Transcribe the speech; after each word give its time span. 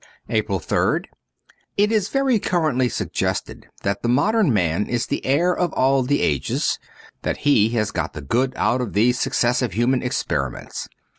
APRIL 0.29 0.59
3rd 0.59 1.05
IT 1.77 1.91
is 1.91 2.09
very 2.09 2.39
currently 2.39 2.89
suggested 2.89 3.67
that 3.83 4.01
the 4.01 4.09
modern 4.09 4.51
man 4.51 4.87
is 4.87 5.05
the 5.05 5.23
heir 5.23 5.55
of 5.55 5.71
all 5.73 6.01
the 6.01 6.21
ages, 6.23 6.79
that 7.21 7.37
he 7.45 7.69
has 7.69 7.91
got 7.91 8.13
the 8.13 8.21
good 8.21 8.51
out 8.55 8.81
of 8.81 8.93
these 8.93 9.19
successive 9.19 9.73
human 9.73 10.01
experiments. 10.01 10.89